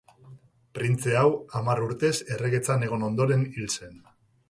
[0.77, 1.27] Printze hau
[1.61, 3.99] hamar urtez erregetzan egon ondoren hil zen.